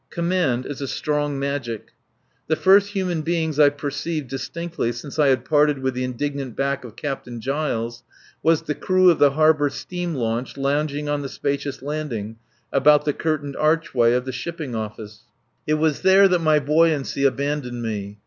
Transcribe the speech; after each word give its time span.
Command 0.09 0.65
is 0.65 0.81
a 0.81 0.87
strong 0.87 1.37
magic. 1.37 1.91
The 2.47 2.55
first 2.55 2.87
human 2.89 3.21
beings 3.21 3.59
I 3.59 3.69
perceived 3.69 4.29
distinctly 4.29 4.91
since 4.93 5.19
I 5.19 5.27
had 5.27 5.45
parted 5.45 5.77
with 5.77 5.93
the 5.93 6.03
indignant 6.03 6.55
back 6.55 6.83
of 6.83 6.95
Captain 6.95 7.39
Giles 7.39 8.01
were 8.41 8.55
the 8.55 8.73
crew 8.73 9.11
of 9.11 9.19
the 9.19 9.33
harbour 9.33 9.69
steam 9.69 10.15
launch 10.15 10.57
lounging 10.57 11.07
on 11.07 11.21
the 11.21 11.29
spacious 11.29 11.83
landing 11.83 12.37
about 12.73 13.05
the 13.05 13.13
curtained 13.13 13.55
archway 13.57 14.13
of 14.13 14.25
the 14.25 14.31
shipping 14.31 14.73
office. 14.73 15.25
It 15.67 15.75
was 15.75 16.01
there 16.01 16.27
that 16.29 16.41
my 16.41 16.57
buoyancy 16.57 17.23
abandoned 17.25 17.83
me. 17.83 18.17